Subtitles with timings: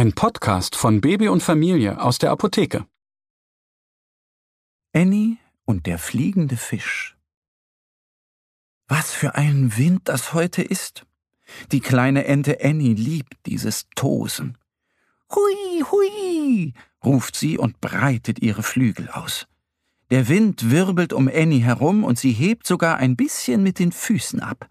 [0.00, 2.86] Ein Podcast von Baby und Familie aus der Apotheke.
[4.94, 7.18] Annie und der fliegende Fisch.
[8.88, 11.04] Was für ein Wind das heute ist.
[11.70, 14.56] Die kleine Ente Annie liebt dieses Tosen.
[15.34, 16.72] Hui, hui,
[17.04, 19.48] ruft sie und breitet ihre Flügel aus.
[20.08, 24.40] Der Wind wirbelt um Annie herum und sie hebt sogar ein bisschen mit den Füßen
[24.40, 24.66] ab.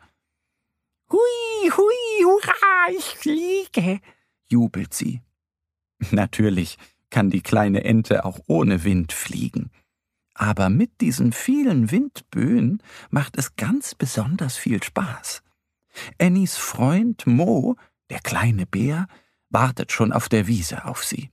[1.12, 4.02] Hui, hui, hurra, ich fliege,
[4.50, 5.22] jubelt sie.
[6.12, 6.78] Natürlich
[7.10, 9.72] kann die kleine Ente auch ohne Wind fliegen.
[10.34, 15.44] Aber mit diesen vielen Windböen macht es ganz besonders viel Spaß.
[16.18, 17.76] Annies Freund Mo,
[18.10, 19.08] der kleine Bär,
[19.50, 21.30] wartet schon auf der Wiese auf sie.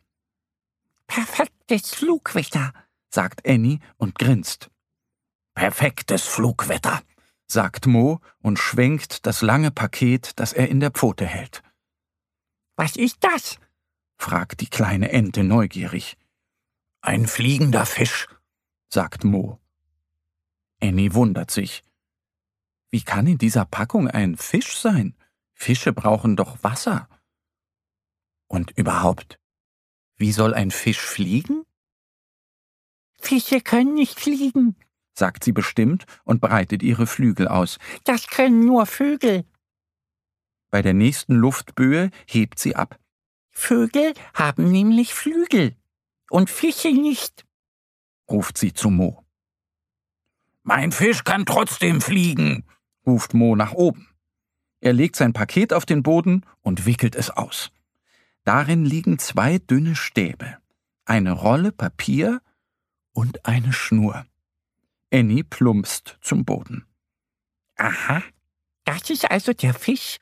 [1.07, 2.73] Perfektes Flugwetter,
[3.11, 4.71] sagt Annie und grinst.
[5.55, 7.01] Perfektes Flugwetter,
[7.47, 11.63] sagt Mo und schwenkt das lange Paket, das er in der Pfote hält.
[12.77, 13.59] Was ist das?
[14.19, 16.17] fragt die kleine Ente neugierig.
[17.01, 18.29] Ein fliegender Fisch,
[18.89, 19.61] sagt Mo.
[20.81, 21.83] Annie wundert sich.
[22.91, 25.17] Wie kann in dieser Packung ein Fisch sein?
[25.55, 27.09] Fische brauchen doch Wasser.
[28.47, 29.41] Und überhaupt,
[30.17, 31.65] wie soll ein Fisch fliegen?
[33.19, 34.77] Fische können nicht fliegen,
[35.15, 37.79] sagt sie bestimmt und breitet ihre Flügel aus.
[38.05, 39.45] Das können nur Vögel.
[40.77, 42.99] Bei der nächsten Luftböe hebt sie ab.
[43.51, 45.75] Vögel haben nämlich Flügel
[46.29, 47.47] und Fische nicht,
[48.31, 49.25] ruft sie zu Mo.
[50.63, 52.67] Mein Fisch kann trotzdem fliegen,
[53.07, 54.07] ruft Mo nach oben.
[54.83, 57.71] Er legt sein Paket auf den Boden und wickelt es aus.
[58.45, 60.59] Darin liegen zwei dünne Stäbe,
[61.07, 62.43] eine Rolle Papier
[63.15, 64.27] und eine Schnur.
[65.11, 66.85] Annie plumpst zum Boden.
[67.77, 68.23] Aha,
[68.85, 70.19] das ist also der Fisch,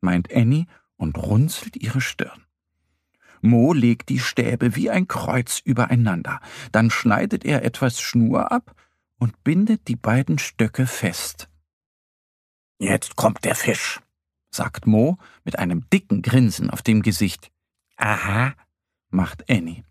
[0.00, 0.66] meint Annie
[0.96, 2.44] und runzelt ihre Stirn.
[3.40, 6.40] Mo legt die Stäbe wie ein Kreuz übereinander,
[6.72, 8.74] dann schneidet er etwas Schnur ab
[9.18, 11.48] und bindet die beiden Stöcke fest.
[12.78, 14.00] Jetzt kommt der Fisch,
[14.50, 17.50] sagt Mo mit einem dicken Grinsen auf dem Gesicht.
[17.96, 18.54] Aha,
[19.10, 19.84] macht Annie.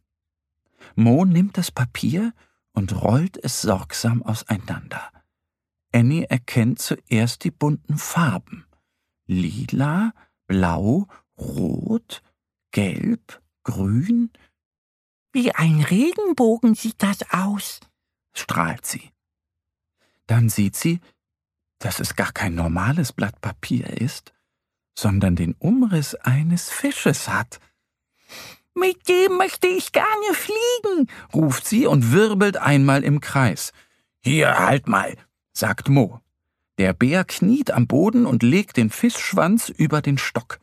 [0.95, 2.33] Mo nimmt das Papier
[2.71, 5.11] und rollt es sorgsam auseinander.
[5.91, 8.66] Annie erkennt zuerst die bunten Farben.
[9.27, 10.13] Lila,
[10.47, 11.07] blau,
[11.37, 12.23] rot,
[12.71, 14.31] gelb, grün.
[15.31, 17.79] Wie ein Regenbogen sieht das aus,
[18.33, 19.11] strahlt sie.
[20.25, 20.99] Dann sieht sie,
[21.79, 24.33] dass es gar kein normales Blatt Papier ist,
[24.97, 27.59] sondern den Umriss eines Fisches hat.
[28.73, 33.73] Mit dem möchte ich gerne fliegen, ruft sie und wirbelt einmal im Kreis.
[34.21, 35.15] Hier, halt mal,
[35.53, 36.21] sagt Mo.
[36.77, 40.59] Der Bär kniet am Boden und legt den Fischschwanz über den Stock.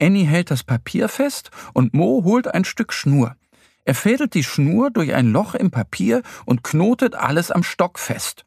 [0.00, 3.36] Annie hält das Papier fest und Mo holt ein Stück Schnur.
[3.84, 8.46] Er fädelt die Schnur durch ein Loch im Papier und knotet alles am Stock fest.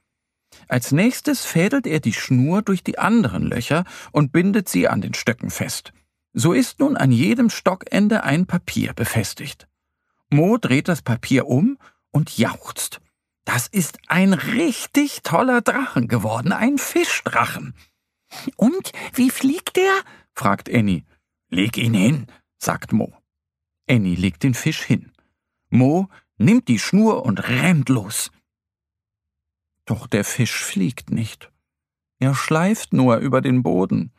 [0.68, 5.14] Als nächstes fädelt er die Schnur durch die anderen Löcher und bindet sie an den
[5.14, 5.94] Stöcken fest.
[6.34, 9.68] So ist nun an jedem Stockende ein Papier befestigt.
[10.30, 11.78] Mo dreht das Papier um
[12.12, 13.02] und jauchzt.
[13.48, 17.76] Das ist ein richtig toller Drachen geworden, ein Fischdrachen.
[18.58, 20.04] Und wie fliegt er?
[20.34, 21.06] fragt Annie.
[21.48, 23.16] Leg ihn hin, sagt Mo.
[23.90, 25.14] Annie legt den Fisch hin.
[25.70, 28.32] Mo nimmt die Schnur und rennt los.
[29.86, 31.50] Doch der Fisch fliegt nicht.
[32.20, 34.12] Er schleift nur über den Boden.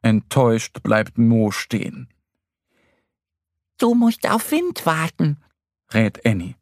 [0.00, 2.08] Enttäuscht bleibt Mo stehen.
[3.76, 5.44] Du musst auf Wind warten,
[5.92, 6.54] rät Annie.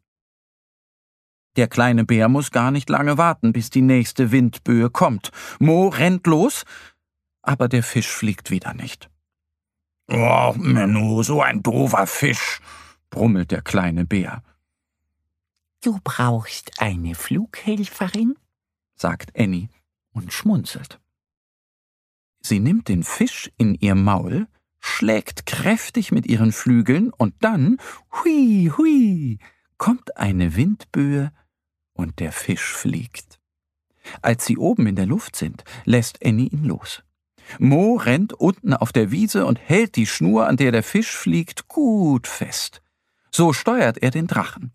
[1.58, 5.32] Der kleine Bär muss gar nicht lange warten, bis die nächste Windböe kommt.
[5.58, 6.64] Mo rennt los,
[7.42, 9.10] aber der Fisch fliegt wieder nicht.
[10.08, 12.60] Oh, Menno, so ein doofer Fisch,
[13.10, 14.44] brummelt der kleine Bär.
[15.82, 18.36] Du brauchst eine Flughelferin?
[18.94, 19.68] sagt Annie
[20.12, 21.00] und schmunzelt.
[22.40, 24.46] Sie nimmt den Fisch in ihr Maul,
[24.78, 27.78] schlägt kräftig mit ihren Flügeln und dann,
[28.12, 29.40] hui, hui,
[29.76, 31.32] kommt eine Windböe
[31.98, 33.38] und der Fisch fliegt.
[34.22, 37.02] Als sie oben in der Luft sind, lässt Annie ihn los.
[37.58, 41.68] Mo rennt unten auf der Wiese und hält die Schnur, an der der Fisch fliegt,
[41.68, 42.82] gut fest.
[43.30, 44.72] So steuert er den Drachen.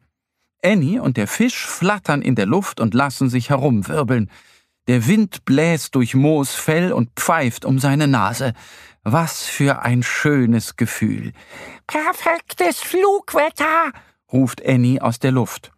[0.63, 4.29] Annie und der Fisch flattern in der Luft und lassen sich herumwirbeln.
[4.87, 8.53] Der Wind bläst durch Moos Fell und pfeift um seine Nase.
[9.03, 11.33] Was für ein schönes Gefühl.
[11.87, 13.91] Perfektes Flugwetter,
[14.31, 15.72] ruft Annie aus der Luft.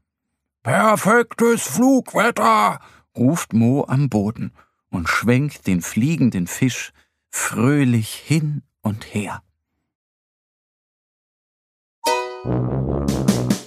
[0.66, 2.80] Perfektes Flugwetter,
[3.16, 4.52] ruft Mo am Boden
[4.90, 6.92] und schwenkt den fliegenden Fisch
[7.30, 9.44] fröhlich hin und her.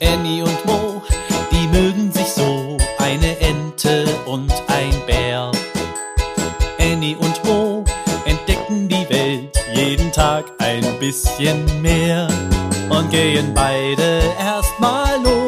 [0.03, 1.01] Annie und Mo,
[1.53, 5.53] die mögen sich so, eine Ente und ein Bär.
[6.81, 7.85] Annie und Mo
[8.25, 12.27] entdecken die Welt jeden Tag ein bisschen mehr
[12.91, 15.48] und gehen beide erstmal los,